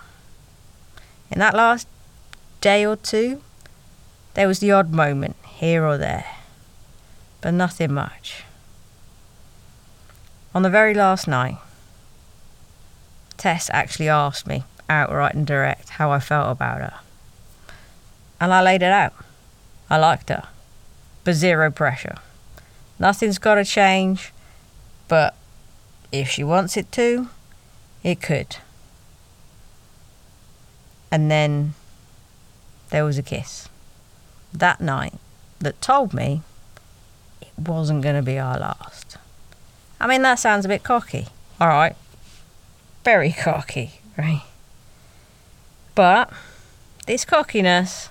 [1.32, 1.88] In that last
[2.62, 3.42] day or two,
[4.36, 6.26] There was the odd moment here or there,
[7.40, 8.44] but nothing much.
[10.54, 11.58] On the very last night,
[13.38, 16.94] Tess actually asked me outright and direct how I felt about her.
[18.42, 19.14] And I laid it out.
[19.90, 20.50] I liked her,
[21.24, 22.18] but zero pressure.
[23.00, 24.34] Nothing's got to change,
[25.08, 25.34] but
[26.12, 27.30] if she wants it to,
[28.04, 28.58] it could.
[31.12, 31.74] And then
[32.90, 33.70] there was a kiss
[34.54, 35.14] that night
[35.60, 36.42] that told me
[37.42, 39.18] it wasn't going to be our last.
[40.00, 41.28] I mean, that sounds a bit cocky.
[41.60, 41.96] All right.
[43.04, 44.44] Very cocky, right?
[45.94, 46.32] But
[47.08, 48.10] this cockiness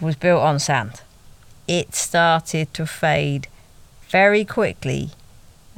[0.00, 1.02] was built on sand.
[1.66, 3.48] It started to fade
[4.08, 5.10] very quickly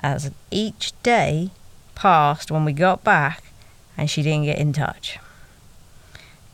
[0.02, 1.50] as each day
[1.94, 3.44] passed when we got back
[3.96, 5.18] and she didn't get in touch.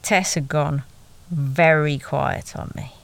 [0.09, 0.84] Tess had gone
[1.30, 2.94] very quiet on me.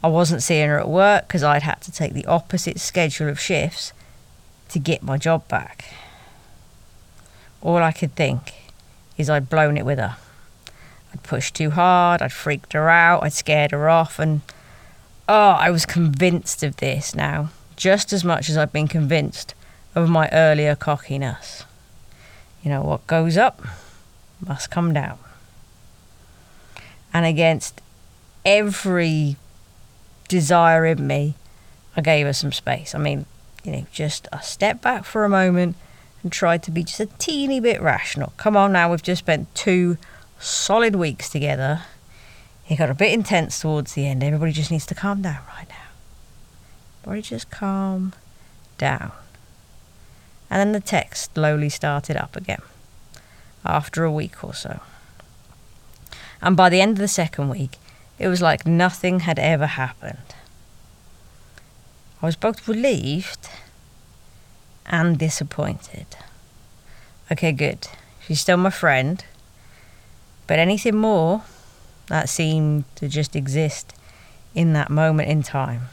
[0.00, 3.40] I wasn't seeing her at work because I'd had to take the opposite schedule of
[3.40, 3.92] shifts
[4.68, 5.86] to get my job back.
[7.60, 8.54] All I could think
[9.18, 10.16] is I'd blown it with her.
[11.12, 14.42] I'd pushed too hard, I'd freaked her out, I'd scared her off, and
[15.28, 19.56] oh, I was convinced of this now, just as much as I'd been convinced
[19.96, 21.64] of my earlier cockiness.
[22.62, 23.66] You know, what goes up
[24.46, 25.18] must come down.
[27.14, 27.80] And against
[28.44, 29.36] every
[30.28, 31.36] desire in me,
[31.96, 32.94] I gave her some space.
[32.94, 33.24] I mean,
[33.62, 35.76] you know, just a step back for a moment
[36.22, 38.32] and tried to be just a teeny bit rational.
[38.36, 39.96] Come on now, we've just spent two
[40.40, 41.82] solid weeks together.
[42.68, 44.24] It got a bit intense towards the end.
[44.24, 45.76] Everybody just needs to calm down right now.
[47.02, 48.14] Everybody just calm
[48.78, 49.12] down.
[50.50, 52.62] And then the text slowly started up again
[53.64, 54.80] after a week or so.
[56.44, 57.78] And by the end of the second week,
[58.18, 60.34] it was like nothing had ever happened.
[62.20, 63.48] I was both relieved
[64.84, 66.06] and disappointed.
[67.32, 67.88] Okay, good.
[68.20, 69.24] She's still my friend.
[70.46, 71.44] But anything more,
[72.08, 73.94] that seemed to just exist
[74.54, 75.88] in that moment in time.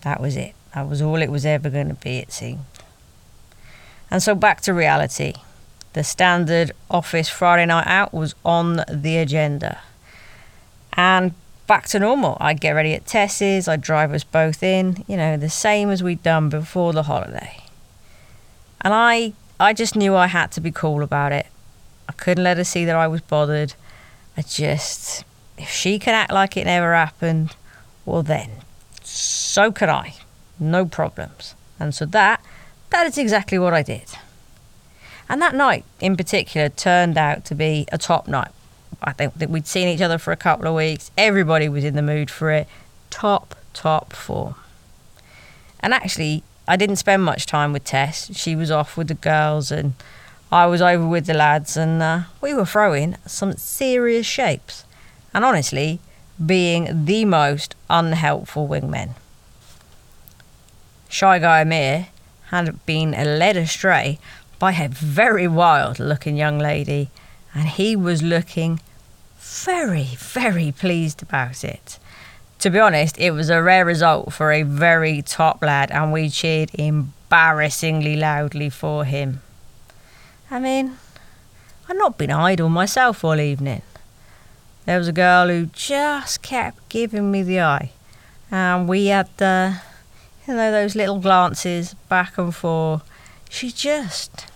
[0.00, 0.54] That was it.
[0.74, 2.64] That was all it was ever going to be, it seemed.
[4.10, 5.34] And so back to reality.
[5.96, 9.80] The standard office Friday night out was on the agenda.
[10.92, 11.32] And
[11.66, 12.36] back to normal.
[12.38, 16.02] I'd get ready at Tess's, I'd drive us both in, you know, the same as
[16.02, 17.62] we'd done before the holiday.
[18.82, 21.46] And I I just knew I had to be cool about it.
[22.10, 23.72] I couldn't let her see that I was bothered.
[24.36, 25.24] I just
[25.56, 27.56] if she can act like it never happened,
[28.04, 28.50] well then
[29.02, 30.12] so could I.
[30.60, 31.54] No problems.
[31.80, 32.44] And so that
[32.90, 34.04] that is exactly what I did.
[35.28, 38.52] And that night in particular turned out to be a top night.
[39.02, 41.10] I think that we'd seen each other for a couple of weeks.
[41.18, 42.66] Everybody was in the mood for it.
[43.10, 44.54] Top, top form.
[45.80, 48.36] And actually, I didn't spend much time with Tess.
[48.36, 49.94] She was off with the girls, and
[50.50, 54.84] I was over with the lads, and uh, we were throwing some serious shapes.
[55.34, 56.00] And honestly,
[56.44, 59.10] being the most unhelpful wingmen.
[61.08, 62.08] Shy Guy Amir
[62.46, 64.18] had been led astray
[64.58, 67.10] by a very wild looking young lady,
[67.54, 68.80] and he was looking
[69.38, 71.98] very, very pleased about it.
[72.60, 76.30] To be honest, it was a rare result for a very top lad, and we
[76.30, 79.42] cheered embarrassingly loudly for him.
[80.50, 80.96] I mean,
[81.88, 83.82] I'd not been idle myself all evening.
[84.86, 87.90] There was a girl who just kept giving me the eye,
[88.50, 89.80] and we had the,
[90.46, 93.02] you know, those little glances back and forth
[93.48, 94.46] she just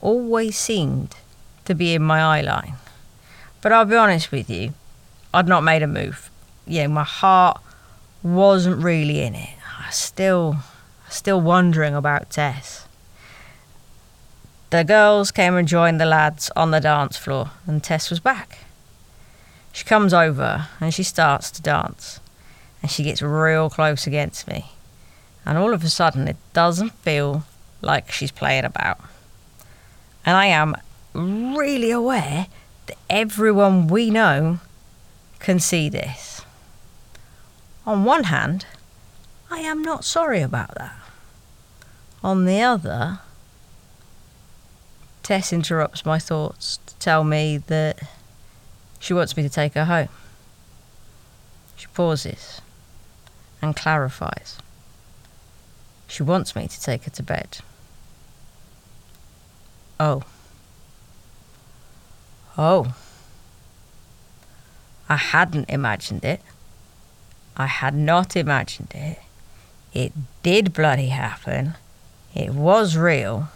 [0.00, 1.16] always seemed
[1.64, 2.74] to be in my eye line.
[3.60, 4.74] But I'll be honest with you,
[5.34, 6.30] I'd not made a move.
[6.66, 7.60] Yeah, my heart
[8.22, 9.56] wasn't really in it.
[9.78, 10.56] I still
[11.08, 12.86] still wondering about Tess.
[14.70, 18.58] The girls came and joined the lads on the dance floor, and Tess was back.
[19.72, 22.20] She comes over and she starts to dance,
[22.82, 24.72] and she gets real close against me.
[25.46, 27.44] And all of a sudden, it doesn't feel
[27.80, 28.98] like she's playing about.
[30.24, 30.74] And I am
[31.14, 32.46] really aware
[32.86, 34.60] that everyone we know
[35.38, 36.42] can see this.
[37.86, 38.66] On one hand,
[39.50, 40.94] I am not sorry about that.
[42.22, 43.20] On the other,
[45.22, 48.00] Tess interrupts my thoughts to tell me that
[48.98, 50.08] she wants me to take her home.
[51.76, 52.60] She pauses
[53.62, 54.58] and clarifies.
[56.08, 57.58] She wants me to take her to bed.
[60.00, 60.22] Oh.
[62.56, 62.94] Oh.
[65.08, 66.40] I hadn't imagined it.
[67.56, 69.18] I had not imagined it.
[69.92, 71.74] It did bloody happen.
[72.34, 73.48] It was real.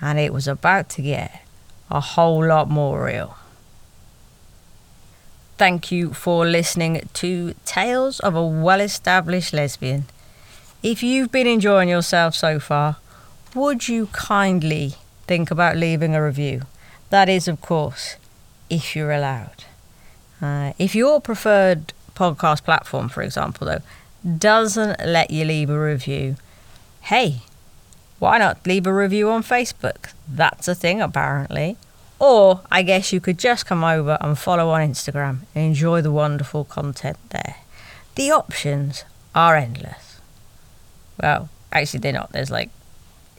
[0.00, 1.42] And it was about to get
[1.90, 3.36] a whole lot more real.
[5.56, 10.06] Thank you for listening to Tales of a Well Established Lesbian.
[10.82, 12.96] If you've been enjoying yourself so far,
[13.54, 14.96] would you kindly
[15.26, 16.62] think about leaving a review?
[17.10, 18.16] That is, of course,
[18.70, 19.64] if you're allowed.
[20.40, 23.82] Uh, if your preferred podcast platform, for example, though,
[24.38, 26.36] doesn't let you leave a review,
[27.02, 27.42] hey,
[28.18, 30.12] why not leave a review on Facebook?
[30.28, 31.76] That's a thing, apparently.
[32.18, 36.12] Or I guess you could just come over and follow on Instagram and enjoy the
[36.12, 37.56] wonderful content there.
[38.14, 39.04] The options
[39.34, 40.20] are endless.
[41.20, 42.32] Well, actually, they're not.
[42.32, 42.70] There's like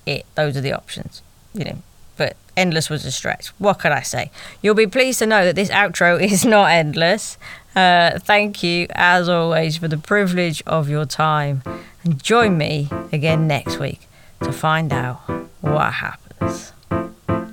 [0.05, 0.25] it.
[0.35, 1.21] Those are the options,
[1.55, 1.77] you know.
[2.17, 3.49] But endless was a stretch.
[3.57, 4.31] What could I say?
[4.61, 7.37] You'll be pleased to know that this outro is not endless.
[7.75, 11.61] Uh, thank you, as always, for the privilege of your time.
[12.03, 14.07] And join me again next week
[14.41, 15.17] to find out
[15.61, 16.71] what happens.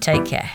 [0.01, 0.51] Take care.